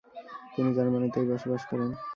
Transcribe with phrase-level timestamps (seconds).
[0.53, 1.89] তিনি জার্মানিতেই বসবাস করেন।